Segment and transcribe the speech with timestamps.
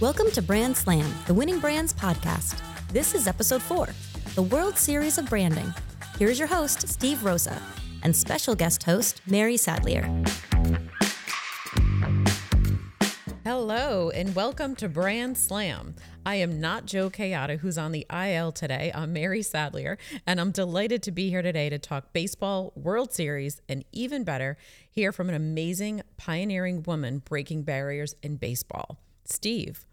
[0.00, 2.58] Welcome to Brand Slam, the Winning Brands podcast.
[2.90, 3.86] This is episode four,
[4.34, 5.74] the World Series of Branding.
[6.18, 7.60] Here's your host, Steve Rosa,
[8.02, 10.06] and special guest host, Mary Sadlier.
[13.44, 15.94] Hello, and welcome to Brand Slam.
[16.24, 18.90] I am not Joe Kayada, who's on the IL today.
[18.94, 23.60] I'm Mary Sadlier, and I'm delighted to be here today to talk baseball, World Series,
[23.68, 24.56] and even better,
[24.90, 28.98] hear from an amazing, pioneering woman breaking barriers in baseball.
[29.26, 29.84] Steve,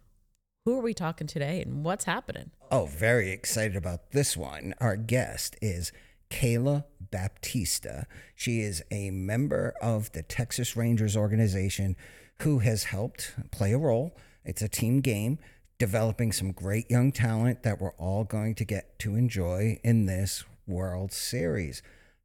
[0.68, 2.52] who are we talking today and what's happening?
[2.70, 4.74] Oh, very excited about this one.
[4.82, 5.94] Our guest is
[6.30, 8.06] Kayla Baptista.
[8.36, 11.96] She is a member of the Texas Rangers organization
[12.42, 14.18] who has helped play a role.
[14.44, 15.40] It's a team game,
[15.80, 20.44] developing some great young talent that we're all going to get to enjoy in this
[20.68, 21.82] World Series.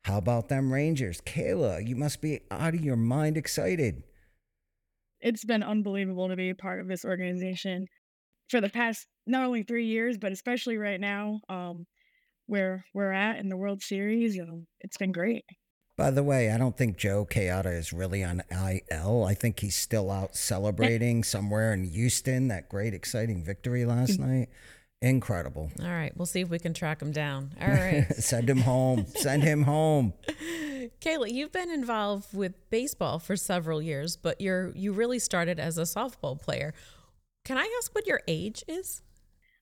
[0.07, 1.21] How about them Rangers?
[1.21, 4.03] Kayla, you must be out of your mind excited.
[5.21, 7.87] It's been unbelievable to be a part of this organization
[8.53, 11.87] for the past not only three years, but especially right now, um,
[12.47, 14.39] where we're at in the World Series.
[14.39, 15.45] Um, it's been great.
[15.97, 19.25] By the way, I don't think Joe Kayada is really on IL.
[19.25, 22.49] I think he's still out celebrating somewhere in Houston.
[22.49, 24.27] That great, exciting victory last Mm.
[24.27, 24.49] night.
[25.01, 25.73] Incredible.
[25.81, 27.53] All right, we'll see if we can track him down.
[27.61, 28.07] All right.
[28.19, 29.07] Send him home.
[29.17, 30.13] Send him home.
[31.01, 35.77] Kayla, you've been involved with baseball for several years, but you're you really started as
[35.79, 36.73] a softball player.
[37.45, 39.03] Can I ask what your age is?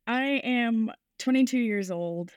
[0.06, 2.32] I am 22 years old.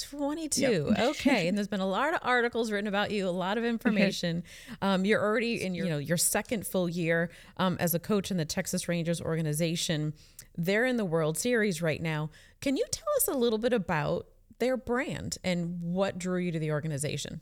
[0.00, 0.94] 22.
[0.98, 1.48] Okay.
[1.48, 4.44] and there's been a lot of articles written about you, a lot of information.
[4.80, 8.30] Um, you're already in your, you know, your second full year um, as a coach
[8.30, 10.14] in the Texas Rangers organization.
[10.56, 12.30] They're in the World Series right now.
[12.60, 14.26] Can you tell us a little bit about
[14.58, 17.40] their brand and what drew you to the organization?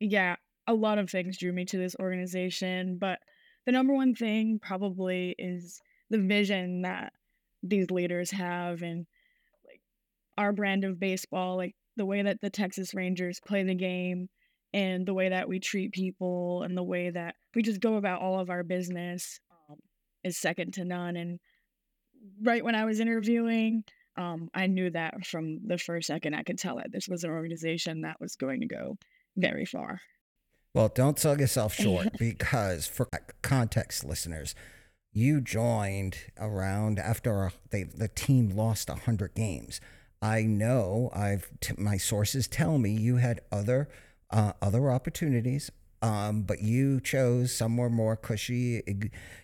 [0.00, 0.36] Yeah,
[0.66, 3.20] a lot of things drew me to this organization, but
[3.66, 5.80] the number one thing probably is
[6.12, 7.12] the vision that
[7.62, 9.06] these leaders have and
[9.66, 9.80] like
[10.36, 14.28] our brand of baseball, like the way that the Texas Rangers play the game
[14.74, 18.20] and the way that we treat people and the way that we just go about
[18.20, 19.40] all of our business
[19.70, 19.78] um,
[20.22, 21.16] is second to none.
[21.16, 21.40] And
[22.42, 23.84] right when I was interviewing,
[24.18, 26.34] um, I knew that from the first second.
[26.34, 28.98] I could tell that this was an organization that was going to go
[29.36, 30.00] very far.
[30.74, 33.08] Well, don't sell yourself short because, for
[33.42, 34.54] context listeners,
[35.12, 39.80] you joined around after they, the team lost 100 games.
[40.22, 43.88] I know I've t- my sources tell me you had other
[44.30, 48.82] uh, other opportunities, um, but you chose somewhere more cushy,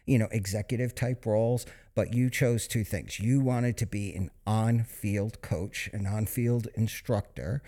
[0.06, 1.66] you know, executive type roles.
[1.94, 3.18] But you chose two things.
[3.18, 7.60] You wanted to be an on-field coach, an on-field instructor,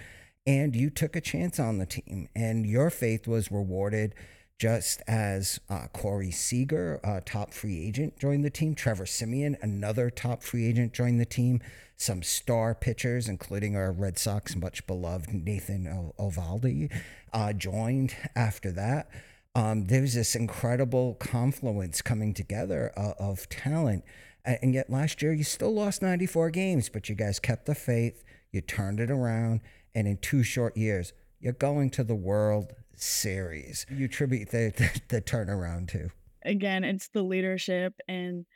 [0.46, 4.14] and you took a chance on the team, and your faith was rewarded.
[4.60, 10.10] Just as uh, Corey Seager, a top free agent, joined the team, Trevor Semien, another
[10.10, 11.62] top free agent, joined the team.
[11.96, 16.92] Some star pitchers, including our Red Sox much beloved Nathan Eovaldi,
[17.32, 19.08] uh, joined after that.
[19.54, 24.04] Um, there's this incredible confluence coming together uh, of talent.
[24.44, 28.22] And yet last year, you still lost 94 games, but you guys kept the faith.
[28.52, 29.62] You turned it around.
[29.94, 33.86] And in two short years, you're going to the World Series.
[33.90, 36.10] You attribute the, the, the turnaround to.
[36.44, 38.46] again it's the leadership and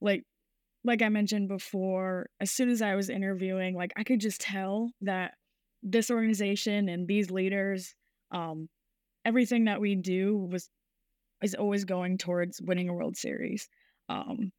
[0.00, 0.22] like
[0.84, 4.90] like i mentioned before as soon as i was interviewing like i could just tell
[5.00, 5.34] that
[5.82, 7.94] this organization and these leaders
[8.30, 8.68] um
[9.24, 10.68] everything that we do was
[11.42, 13.68] is always going towards winning a world series
[14.08, 14.52] um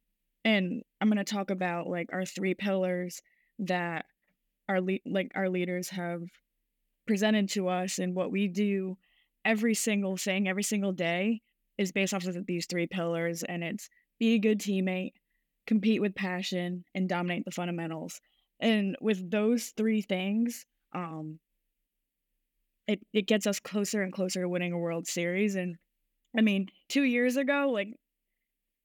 [0.44, 3.22] and i'm going to talk about like our three pillars
[3.58, 4.04] that
[4.68, 6.20] our le- like our leaders have
[7.06, 8.96] presented to us and what we do
[9.44, 11.40] every single thing every single day
[11.76, 13.88] is based off of these three pillars and it's
[14.18, 15.12] be a good teammate
[15.66, 18.20] compete with passion and dominate the fundamentals.
[18.60, 21.40] And with those three things um
[22.86, 25.56] it, it gets us closer and closer to winning a world series.
[25.56, 25.76] And
[26.36, 27.88] i mean two years ago like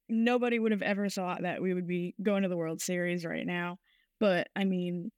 [0.08, 3.46] nobody would have ever thought that we would be going to the world series right
[3.46, 3.78] now.
[4.20, 5.12] But i mean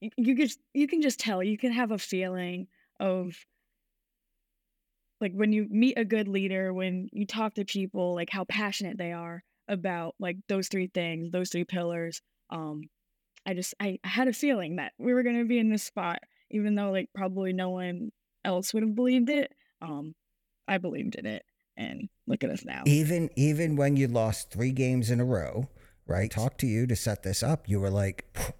[0.00, 2.66] you just you can just tell you can have a feeling
[2.98, 3.34] of
[5.20, 8.96] like when you meet a good leader when you talk to people like how passionate
[8.96, 12.82] they are about like those three things those three pillars um
[13.46, 16.18] i just i, had a feeling that we were going to be in this spot
[16.50, 18.10] even though like probably no one
[18.44, 20.14] else would have believed it um
[20.66, 21.44] i believed in it
[21.76, 25.68] and look at us now Even even when you lost three games in a row,
[26.06, 26.30] right?
[26.30, 27.68] Talk to you to set this up.
[27.68, 28.52] You were like, "Phew,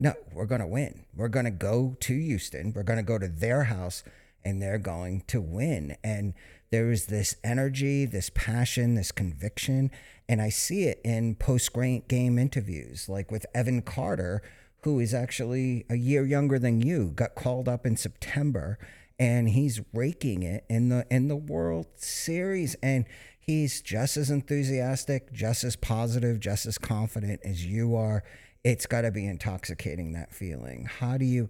[0.00, 1.04] no, we're gonna win.
[1.14, 2.72] We're gonna go to Houston.
[2.72, 4.04] We're gonna go to their house
[4.44, 5.96] and they're going to win.
[6.02, 6.34] And
[6.70, 9.90] there is this energy, this passion, this conviction.
[10.28, 11.72] And I see it in post
[12.08, 14.42] game interviews, like with Evan Carter,
[14.82, 18.78] who is actually a year younger than you, got called up in September
[19.18, 23.04] and he's raking it in the in the World Series and
[23.38, 28.22] he's just as enthusiastic, just as positive, just as confident as you are.
[28.68, 30.84] It's got to be intoxicating that feeling.
[30.84, 31.48] How do you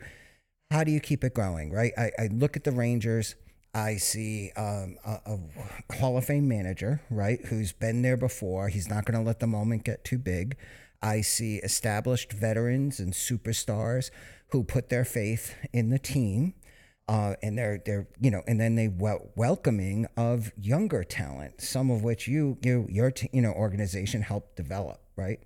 [0.71, 1.93] how do you keep it going, right?
[1.99, 3.35] I, I look at the Rangers.
[3.75, 8.69] I see um, a, a, Hall of Fame manager, right, who's been there before.
[8.69, 10.57] He's not going to let the moment get too big.
[11.03, 14.13] I see established veterans and superstars
[14.51, 16.55] who put their faith in the team.
[17.09, 21.91] Uh, and they're they're you know, and then they wel- welcoming of younger talent, some
[21.91, 25.41] of which you you your t- you know organization helped develop, right?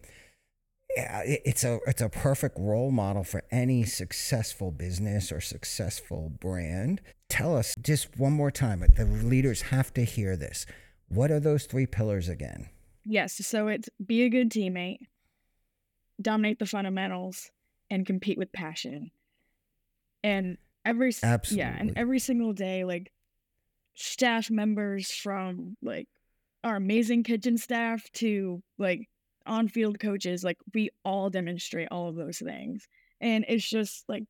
[0.97, 7.01] Yeah, it's a it's a perfect role model for any successful business or successful brand.
[7.29, 8.85] Tell us just one more time.
[8.97, 10.67] The leaders have to hear this.
[11.09, 12.69] What are those three pillars again?
[13.05, 14.99] Yes, so it's be a good teammate,
[16.21, 17.51] dominate the fundamentals,
[17.91, 19.11] and compete with passion.
[20.23, 21.59] And every Absolutely.
[21.59, 23.13] yeah, and every single day, like
[23.95, 26.09] staff members from like
[26.65, 29.09] our amazing kitchen staff to like
[29.47, 32.89] on-field coaches, like we all demonstrate all of those things.
[33.21, 34.25] And it's just like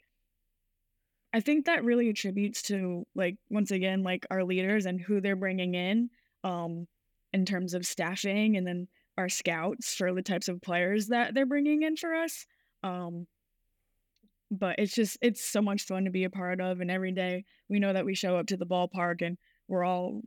[1.35, 5.37] I think that really attributes to like once again like our leaders and who they're
[5.37, 6.11] bringing in
[6.45, 6.87] um
[7.33, 8.89] in terms of staffing and then
[9.19, 12.47] our scouts for the types of players that they're bringing in for us.
[12.83, 13.27] Um,
[14.51, 17.45] but it's just it's so much fun to be a part of, and every day
[17.69, 19.39] we know that we show up to the ballpark and
[19.69, 20.21] we're all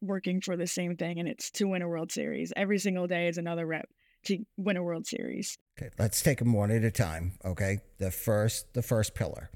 [0.00, 2.52] working for the same thing, and it's to win a World Series.
[2.56, 3.88] Every single day is another rep
[4.24, 5.58] to win a World Series.
[5.78, 7.32] Okay, let's take them one at a time.
[7.44, 9.50] Okay, the first the first pillar.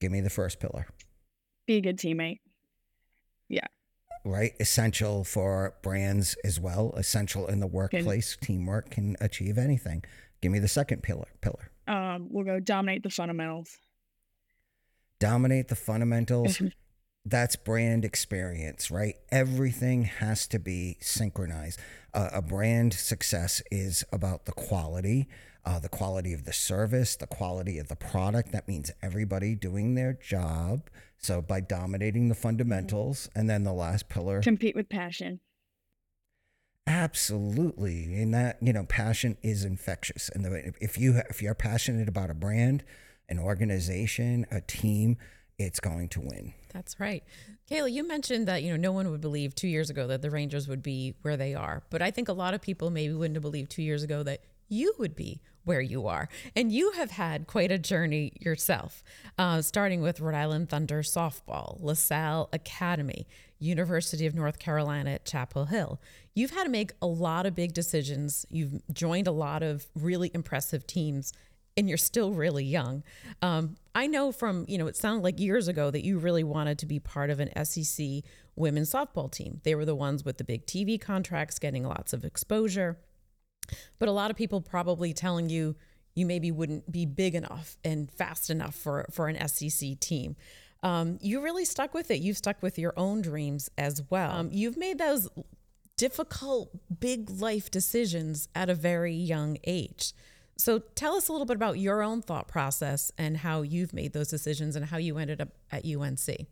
[0.00, 0.86] Give me the first pillar.
[1.66, 2.40] Be a good teammate.
[3.48, 3.66] Yeah
[4.24, 4.54] right?
[4.60, 6.92] Essential for brands as well.
[6.96, 8.36] Essential in the workplace.
[8.36, 10.04] Can, Teamwork can achieve anything.
[10.40, 11.28] Give me the second pillar.
[11.40, 11.70] Pillar.
[11.88, 13.78] Um, we'll go dominate the fundamentals.
[15.18, 16.60] Dominate the fundamentals.
[17.24, 19.16] That's brand experience, right?
[19.30, 21.78] Everything has to be synchronized.
[22.12, 25.28] Uh, a brand success is about the quality,
[25.64, 28.50] uh, the quality of the service, the quality of the product.
[28.50, 30.90] That means everybody doing their job
[31.22, 35.38] so by dominating the fundamentals, and then the last pillar, compete with passion.
[36.86, 40.28] Absolutely, and that you know, passion is infectious.
[40.28, 42.82] And the, if you if you're passionate about a brand,
[43.28, 45.16] an organization, a team,
[45.62, 46.52] it's going to win.
[46.72, 47.22] That's right.
[47.70, 50.30] Kayla, you mentioned that, you know, no one would believe two years ago that the
[50.30, 51.82] Rangers would be where they are.
[51.90, 54.40] But I think a lot of people maybe wouldn't have believed two years ago that
[54.68, 56.28] you would be where you are.
[56.56, 59.04] And you have had quite a journey yourself,
[59.38, 63.26] uh, starting with Rhode Island Thunder softball, LaSalle Academy,
[63.58, 66.00] University of North Carolina at Chapel Hill.
[66.34, 68.44] You've had to make a lot of big decisions.
[68.50, 71.32] You've joined a lot of really impressive teams.
[71.76, 73.02] And you're still really young.
[73.40, 76.78] Um, I know from, you know, it sounded like years ago that you really wanted
[76.80, 78.22] to be part of an SEC
[78.56, 79.60] women's softball team.
[79.64, 82.98] They were the ones with the big TV contracts, getting lots of exposure.
[83.98, 85.76] But a lot of people probably telling you
[86.14, 90.36] you maybe wouldn't be big enough and fast enough for, for an SEC team.
[90.82, 92.20] Um, you really stuck with it.
[92.20, 94.32] You've stuck with your own dreams as well.
[94.32, 95.28] Um, you've made those
[95.96, 100.12] difficult, big life decisions at a very young age.
[100.56, 104.12] So tell us a little bit about your own thought process and how you've made
[104.12, 106.46] those decisions and how you ended up at UNC.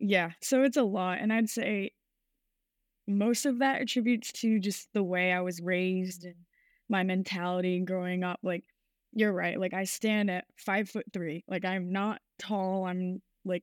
[0.00, 1.18] Yeah, so it's a lot.
[1.20, 1.92] And I'd say
[3.06, 6.34] most of that attributes to just the way I was raised and
[6.88, 8.40] my mentality growing up.
[8.42, 8.64] Like,
[9.12, 9.58] you're right.
[9.58, 11.44] Like, I stand at five foot three.
[11.46, 12.86] Like, I'm not tall.
[12.86, 13.62] I'm like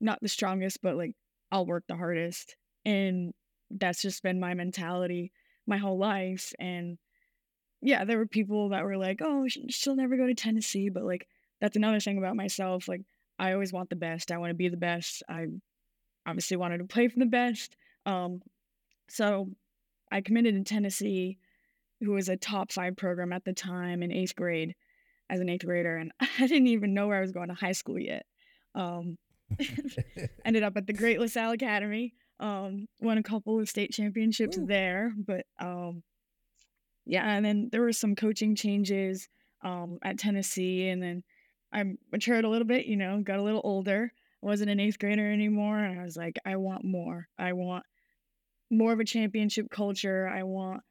[0.00, 1.14] not the strongest, but like
[1.52, 2.56] I'll work the hardest.
[2.84, 3.32] And
[3.70, 5.32] that's just been my mentality
[5.68, 6.52] my whole life.
[6.58, 6.98] And
[7.80, 10.88] yeah, there were people that were like, oh, she'll never go to Tennessee.
[10.88, 11.28] But like,
[11.60, 12.88] that's another thing about myself.
[12.88, 13.02] Like,
[13.38, 14.32] I always want the best.
[14.32, 15.22] I want to be the best.
[15.28, 15.46] I
[16.26, 17.76] obviously wanted to play for the best.
[18.04, 18.42] Um,
[19.08, 19.50] so
[20.10, 21.38] I committed to Tennessee,
[22.00, 24.74] who was a top five program at the time in eighth grade
[25.30, 25.96] as an eighth grader.
[25.96, 28.26] And I didn't even know where I was going to high school yet.
[28.74, 29.18] Um,
[30.44, 32.14] ended up at the Great LaSalle Academy.
[32.40, 34.66] Um, won a couple of state championships Ooh.
[34.66, 36.02] there, but um,
[37.08, 39.28] yeah, and then there were some coaching changes
[39.64, 41.24] um, at Tennessee, and then
[41.72, 44.12] I matured a little bit, you know, got a little older.
[44.42, 47.26] I wasn't an eighth grader anymore, and I was like, I want more.
[47.38, 47.84] I want
[48.70, 50.28] more of a championship culture.
[50.28, 50.82] I want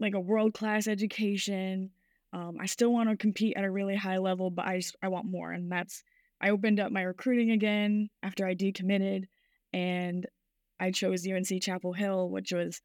[0.00, 1.90] like a world class education.
[2.32, 5.08] Um, I still want to compete at a really high level, but I just, I
[5.08, 6.02] want more, and that's
[6.40, 9.24] I opened up my recruiting again after I decommitted.
[9.72, 10.26] and
[10.80, 12.80] I chose UNC Chapel Hill, which was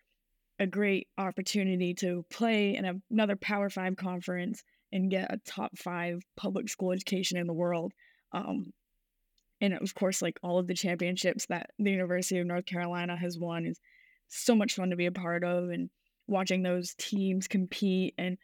[0.60, 6.22] a great opportunity to play in another Power Five conference and get a top five
[6.38, 7.94] public school education in the world.
[8.32, 8.72] Um,
[9.62, 13.38] and of course, like all of the championships that the University of North Carolina has
[13.38, 13.80] won is
[14.28, 15.90] so much fun to be a part of, and
[16.28, 18.38] watching those teams compete and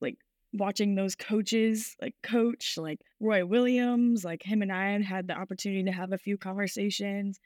[0.00, 0.16] like
[0.52, 5.84] watching those coaches like coach like Roy Williams, like him and I had the opportunity
[5.84, 7.38] to have a few conversations,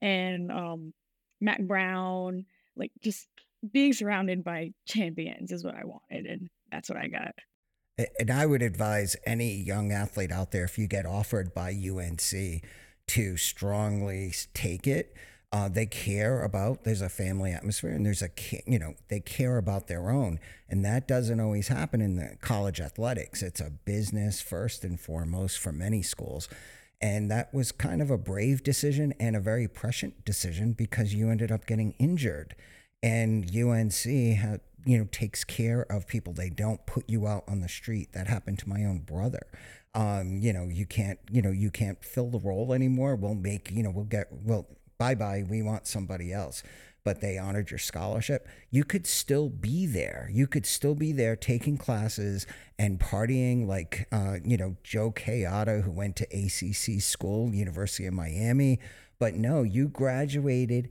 [0.00, 0.92] and um,
[1.40, 2.44] Mack Brown,
[2.76, 3.28] like just
[3.70, 7.34] being surrounded by champions is what I wanted, and that's what I got.
[8.18, 12.62] And I would advise any young athlete out there if you get offered by UNC
[13.08, 15.14] to strongly take it.
[15.52, 18.30] Uh, they care about there's a family atmosphere and there's a
[18.66, 20.40] you know they care about their own
[20.70, 25.58] and that doesn't always happen in the college athletics it's a business first and foremost
[25.58, 26.48] for many schools
[27.02, 31.28] and that was kind of a brave decision and a very prescient decision because you
[31.28, 32.54] ended up getting injured
[33.02, 34.06] and UNC
[34.84, 36.32] you know takes care of people.
[36.32, 38.12] They don't put you out on the street.
[38.12, 39.46] That happened to my own brother.
[39.94, 43.14] Um, you know, you can't, you know, you can't fill the role anymore.
[43.14, 44.66] We'll make, you know, we'll get, well,
[44.98, 45.44] bye bye.
[45.48, 46.62] We want somebody else.
[47.04, 48.46] But they honored your scholarship.
[48.70, 50.28] You could still be there.
[50.32, 52.46] You could still be there taking classes
[52.78, 58.14] and partying like, uh, you know, Joe Kayada, who went to ACC school, University of
[58.14, 58.78] Miami.
[59.18, 60.90] But no, you graduated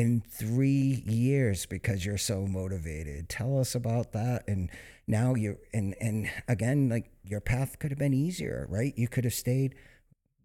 [0.00, 3.28] in three years because you're so motivated.
[3.28, 4.48] Tell us about that.
[4.48, 4.70] And
[5.06, 8.94] now you're, and, and again, like your path could have been easier, right?
[8.96, 9.74] You could have stayed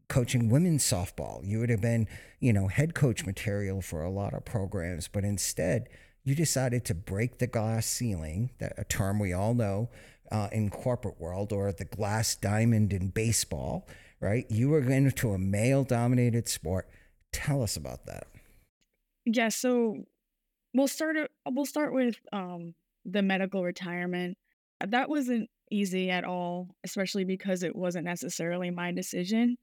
[0.09, 1.39] coaching women's softball.
[1.47, 2.09] You would have been,
[2.41, 5.88] you know, head coach material for a lot of programs, but instead,
[6.25, 9.89] you decided to break the glass ceiling, that a term we all know
[10.33, 13.88] uh, in corporate world, or the glass diamond in baseball,
[14.19, 14.45] right?
[14.50, 16.89] You were into a male-dominated sport.
[17.31, 18.27] Tell us about that
[19.25, 19.98] yeah, so
[20.74, 21.15] we'll start
[21.50, 22.74] we'll start with um
[23.05, 24.38] the medical retirement.
[24.86, 29.58] That wasn't easy at all, especially because it wasn't necessarily my decision.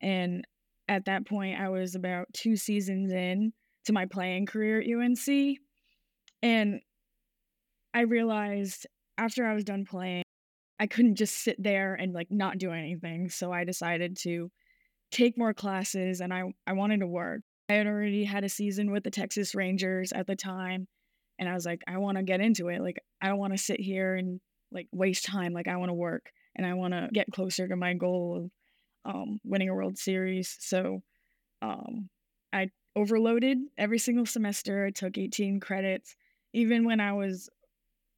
[0.00, 0.44] And
[0.88, 3.52] at that point, I was about two seasons in
[3.86, 5.58] to my playing career at UNC.
[6.42, 6.80] And
[7.92, 8.86] I realized
[9.18, 10.24] after I was done playing,
[10.78, 13.30] I couldn't just sit there and like not do anything.
[13.30, 14.50] So I decided to
[15.10, 17.42] take more classes and I, I wanted to work.
[17.68, 20.86] I had already had a season with the Texas Rangers at the time.
[21.38, 22.80] And I was like, I want to get into it.
[22.80, 24.40] Like, I don't want to sit here and
[24.70, 25.52] like waste time.
[25.52, 28.50] Like, I want to work and I want to get closer to my goal
[29.04, 30.56] of um, winning a World Series.
[30.60, 31.02] So
[31.62, 32.08] um,
[32.52, 34.86] I overloaded every single semester.
[34.86, 36.16] I took 18 credits.
[36.52, 37.48] Even when I was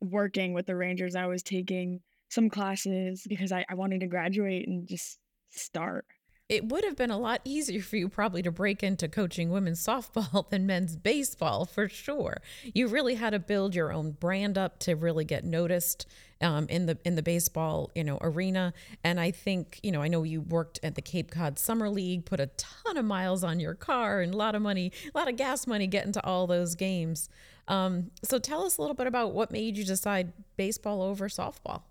[0.00, 4.68] working with the Rangers, I was taking some classes because I, I wanted to graduate
[4.68, 5.18] and just
[5.50, 6.04] start
[6.48, 9.80] it would have been a lot easier for you probably to break into coaching women's
[9.86, 12.40] softball than men's baseball for sure.
[12.62, 16.06] You really had to build your own brand up to really get noticed
[16.42, 18.74] um, in the in the baseball you know arena.
[19.02, 22.26] And I think you know I know you worked at the Cape Cod Summer League,
[22.26, 25.28] put a ton of miles on your car and a lot of money, a lot
[25.28, 27.28] of gas money getting to all those games.
[27.68, 31.82] Um, so tell us a little bit about what made you decide baseball over softball.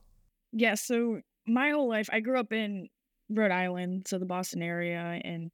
[0.53, 2.87] Yeah, so my whole life I grew up in
[3.29, 5.51] Rhode Island, so the Boston area, and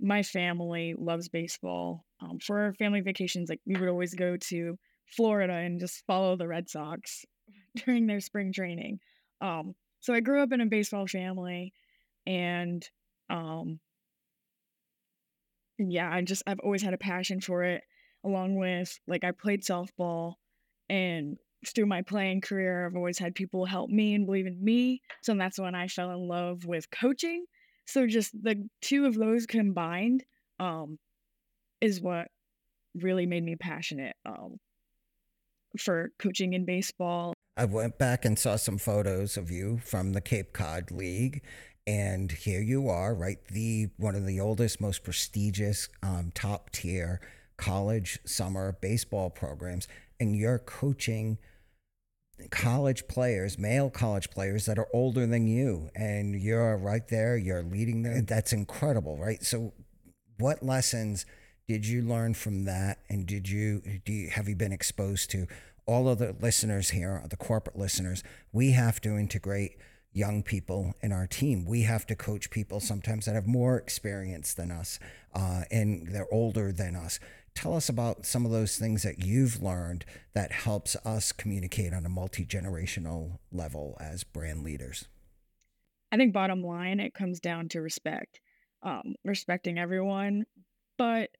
[0.00, 2.04] my family loves baseball.
[2.20, 6.36] Um, for our family vacations, like we would always go to Florida and just follow
[6.36, 7.24] the Red Sox
[7.84, 8.98] during their spring training.
[9.40, 11.72] Um, so I grew up in a baseball family,
[12.26, 12.84] and
[13.30, 13.80] um,
[15.78, 17.82] yeah, I just I've always had a passion for it.
[18.24, 20.34] Along with like I played softball,
[20.88, 25.00] and through my playing career, I've always had people help me and believe in me.
[25.22, 27.44] So that's when I fell in love with coaching.
[27.86, 30.24] So just the two of those combined
[30.58, 30.98] um,
[31.80, 32.28] is what
[32.94, 34.56] really made me passionate um,
[35.78, 37.34] for coaching in baseball.
[37.56, 41.42] I went back and saw some photos of you from the Cape Cod League.
[41.86, 43.44] And here you are, right?
[43.48, 47.20] The one of the oldest, most prestigious, um, top tier
[47.56, 49.88] college summer baseball programs,
[50.18, 51.38] and you're coaching
[52.50, 57.62] college players, male college players that are older than you, and you're right there, you're
[57.62, 58.24] leading them.
[58.24, 59.42] That's incredible, right?
[59.42, 59.72] So,
[60.38, 61.24] what lessons
[61.68, 62.98] did you learn from that?
[63.08, 65.46] And did you, do you, have you been exposed to
[65.86, 68.22] all of the listeners here, the corporate listeners?
[68.52, 69.76] We have to integrate
[70.12, 71.64] young people in our team.
[71.64, 74.98] We have to coach people sometimes that have more experience than us
[75.34, 77.18] uh, and they're older than us
[77.54, 80.04] tell us about some of those things that you've learned
[80.34, 85.06] that helps us communicate on a multi-generational level as brand leaders
[86.10, 88.40] i think bottom line it comes down to respect
[88.84, 90.44] um, respecting everyone
[90.98, 91.30] but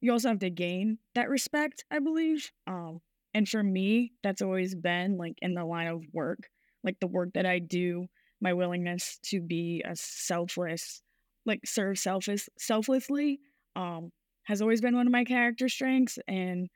[0.00, 2.50] you also have to gain that respect, I believe.
[2.66, 3.00] Um,
[3.34, 6.48] and for me, that's always been like in the line of work,
[6.82, 8.06] like the work that I do,
[8.40, 11.02] my willingness to be a selfless,
[11.44, 13.40] like serve selfless selflessly,
[13.76, 14.10] um,
[14.44, 16.68] has always been one of my character strengths and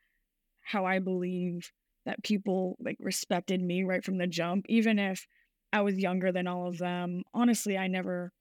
[0.62, 1.70] how I believe
[2.06, 5.26] that people like respected me right from the jump, even if
[5.72, 7.22] I was younger than all of them.
[7.32, 8.32] Honestly, I never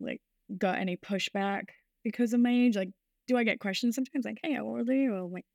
[0.00, 0.20] like
[0.56, 1.64] got any pushback
[2.02, 2.76] because of my age.
[2.76, 2.90] Like,
[3.28, 5.46] do I get questions sometimes like, "Hey, how old are you?" I'm like,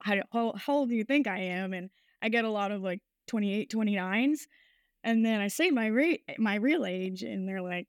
[0.00, 1.72] how, how, old do you think I am?
[1.72, 1.90] And
[2.22, 4.40] I get a lot of like 28, 29s.
[5.04, 7.86] And then I say my rate, my real age, and they're like,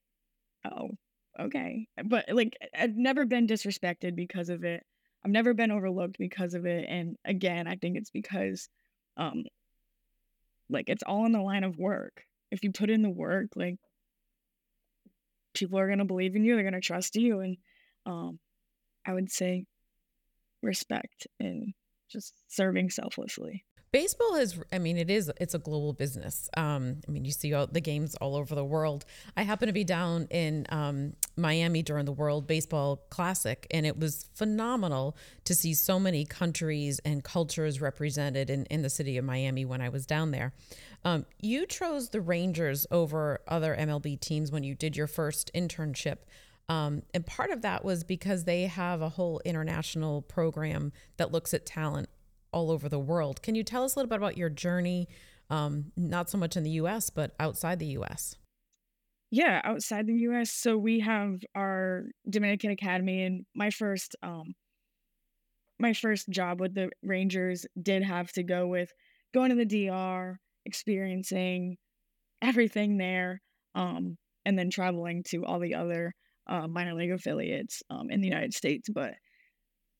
[0.65, 0.91] oh,
[1.39, 1.87] okay.
[2.03, 4.83] But like, I've never been disrespected because of it.
[5.23, 6.85] I've never been overlooked because of it.
[6.87, 8.69] And again, I think it's because,
[9.17, 9.43] um,
[10.69, 12.23] like it's all in the line of work.
[12.51, 13.77] If you put in the work, like
[15.53, 17.57] people are gonna believe in you, they're gonna trust you, and
[18.05, 18.39] um,
[19.05, 19.65] I would say
[20.61, 21.73] respect and
[22.09, 23.65] just serving selflessly.
[23.91, 26.47] Baseball is, I mean, it is, it's a global business.
[26.55, 29.03] Um, I mean, you see all the games all over the world.
[29.35, 33.97] I happen to be down in um, Miami during the World Baseball Classic, and it
[33.97, 39.25] was phenomenal to see so many countries and cultures represented in, in the city of
[39.25, 40.53] Miami when I was down there.
[41.03, 46.17] Um, you chose the Rangers over other MLB teams when you did your first internship.
[46.67, 51.55] Um, and part of that was because they have a whole international program that looks
[51.55, 52.07] at talent
[52.51, 53.41] all over the world.
[53.41, 55.07] Can you tell us a little bit about your journey,
[55.49, 58.35] um, not so much in the US, but outside the US?
[59.31, 60.51] Yeah, outside the US.
[60.51, 64.55] So we have our Dominican Academy, and my first, um,
[65.79, 68.91] my first job with the Rangers did have to go with
[69.33, 71.77] going to the DR, experiencing
[72.41, 73.41] everything there,
[73.75, 76.13] um, and then traveling to all the other
[76.47, 78.89] uh, minor league affiliates um, in the United States.
[78.89, 79.13] But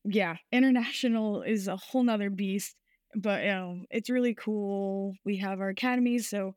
[0.04, 2.76] yeah, international is a whole nother beast.
[3.14, 5.14] But um, it's really cool.
[5.24, 6.54] We have our academies, so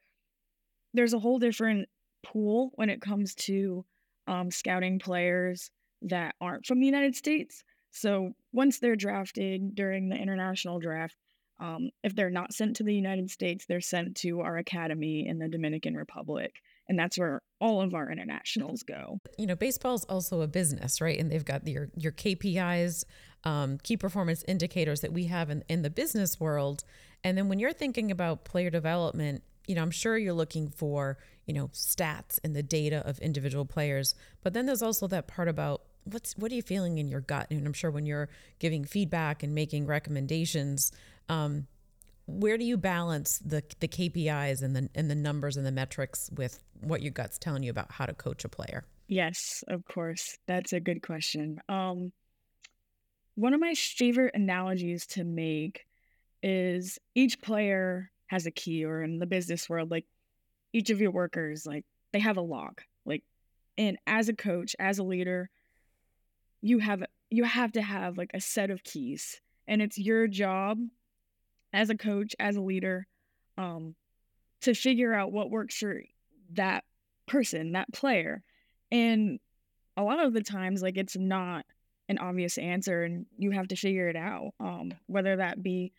[0.94, 1.90] there's a whole different
[2.24, 3.84] pool when it comes to
[4.28, 5.72] um, scouting players
[6.04, 7.64] that aren't from the United States.
[7.90, 11.16] So once they're drafted during the international draft,
[11.60, 15.40] um, if they're not sent to the United States, they're sent to our academy in
[15.40, 16.54] the Dominican Republic
[16.88, 19.20] and that's where all of our internationals go.
[19.38, 21.18] You know, baseball is also a business, right?
[21.18, 23.06] And they've got your your KPIs,
[23.44, 26.84] um, key performance indicators that we have in, in the business world.
[27.24, 31.18] And then when you're thinking about player development, you know, I'm sure you're looking for,
[31.46, 34.16] you know, stats and the data of individual players.
[34.42, 37.48] But then there's also that part about what's what are you feeling in your gut?
[37.50, 38.30] And I'm sure when you're
[38.60, 40.92] giving feedback and making recommendations,
[41.30, 41.68] um,
[42.26, 46.30] where do you balance the the KPIs and the and the numbers and the metrics
[46.36, 48.86] with what your gut's telling you about how to coach a player?
[49.08, 50.38] Yes, of course.
[50.48, 51.60] That's a good question.
[51.70, 52.12] Um
[53.36, 55.86] one of my favorite analogies to make
[56.42, 60.06] is each player has a key or in the business world like
[60.74, 62.82] each of your workers like they have a log.
[63.06, 63.24] Like
[63.78, 65.50] and as a coach, as a leader,
[66.62, 70.80] you have you have to have like a set of keys and it's your job
[71.74, 73.08] as a coach, as a leader,
[73.58, 73.96] um,
[74.62, 76.04] to figure out what works for
[76.52, 76.84] that
[77.26, 78.44] person, that player.
[78.92, 79.40] And
[79.98, 81.66] a lot of the times, like it's not
[82.10, 84.52] an obvious answer, and you have to figure it out.
[84.60, 85.94] Um, whether that be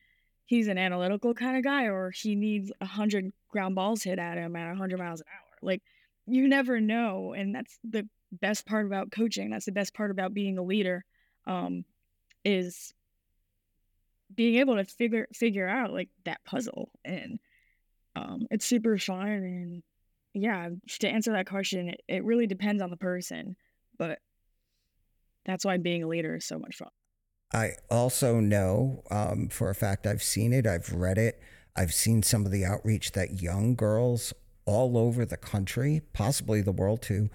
[0.46, 4.38] he's an analytical kind of guy, or he needs a hundred ground balls hit at
[4.38, 5.58] him at hundred miles an hour.
[5.62, 5.82] Like
[6.26, 9.50] you never know, and that's the best part about coaching.
[9.50, 11.04] That's the best part about being a leader.
[11.46, 11.84] Um,
[12.44, 12.94] is
[14.34, 17.38] being able to figure figure out like that puzzle and
[18.16, 19.82] um it's super fun and
[20.32, 23.56] yeah to answer that question it, it really depends on the person
[23.98, 24.18] but
[25.44, 26.88] that's why being a leader is so much fun.
[27.52, 31.40] I also know um, for a fact i've seen it i've read it
[31.76, 34.32] i've seen some of the outreach that young girls
[34.64, 37.30] all over the country possibly the world too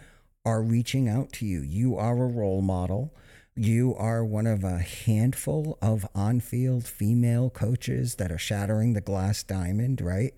[0.45, 1.61] are reaching out to you.
[1.61, 3.13] You are a role model.
[3.55, 9.01] You are one of a handful of on field female coaches that are shattering the
[9.01, 10.33] glass diamond, right?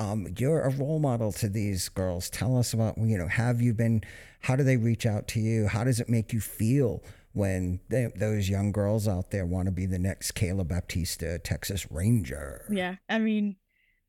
[0.00, 2.30] Um, you're a role model to these girls.
[2.30, 4.02] Tell us about, you know, have you been,
[4.40, 5.66] how do they reach out to you?
[5.66, 9.72] How does it make you feel when they, those young girls out there want to
[9.72, 12.64] be the next Kayla Baptista, Texas Ranger?
[12.70, 12.94] Yeah.
[13.10, 13.56] I mean,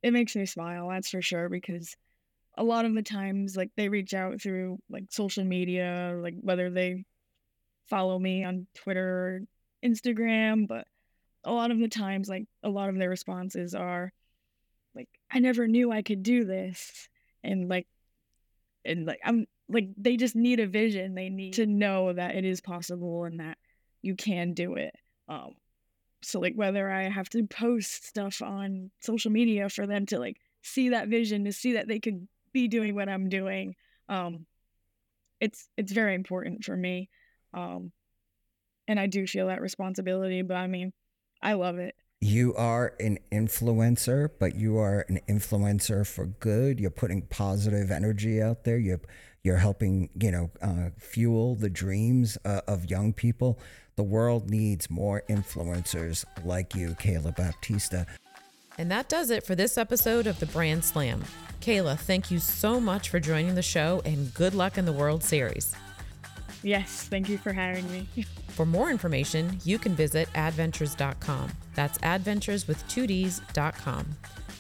[0.02, 1.98] it makes me smile, that's for sure, because
[2.58, 6.70] a lot of the times, like, they reach out through like social media, like whether
[6.70, 7.04] they
[7.90, 9.40] follow me on Twitter or
[9.86, 10.88] Instagram, but
[11.44, 14.14] a lot of the times, like a lot of their responses are
[14.96, 17.10] like, I never knew I could do this.
[17.44, 17.88] And like,
[18.86, 21.16] and like, I'm like, they just need a vision.
[21.16, 23.58] They need to know that it is possible and that
[24.02, 24.96] you can do it.
[25.28, 25.56] Um,
[26.24, 30.38] so like whether I have to post stuff on social media for them to like
[30.62, 33.76] see that vision, to see that they could be doing what I'm doing,
[34.10, 34.46] um,
[35.40, 37.10] it's it's very important for me.
[37.54, 37.92] Um,
[38.88, 40.94] and I do feel that responsibility, but I mean,
[41.42, 41.96] I love it.
[42.24, 46.80] You are an influencer, but you are an influencer for good.
[46.80, 48.78] You're putting positive energy out there.
[48.78, 49.02] You're
[49.44, 53.60] you're helping, you know, uh, fuel the dreams uh, of young people.
[53.96, 58.06] The world needs more influencers like you, Kayla Baptista.
[58.78, 61.24] And that does it for this episode of the Brand Slam.
[61.60, 65.24] Kayla, thank you so much for joining the show and good luck in the World
[65.24, 65.76] Series.
[66.64, 68.08] Yes, thank you for hiring me.
[68.50, 71.52] For more information, you can visit addventures.com.
[71.74, 74.06] That's addventures with two D's.com.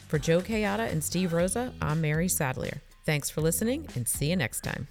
[0.08, 2.82] For Joe Kayada and Steve Rosa, I'm Mary Sadlier.
[3.06, 4.88] Thanks for listening and see you next time.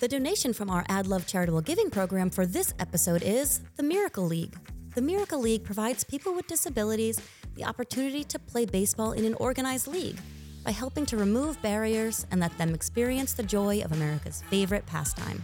[0.00, 4.24] The donation from our Ad Love charitable giving program for this episode is the Miracle
[4.24, 4.56] League.
[4.94, 7.20] The Miracle League provides people with disabilities
[7.54, 10.18] the opportunity to play baseball in an organized league
[10.64, 15.40] by helping to remove barriers and let them experience the joy of America's favorite pastime.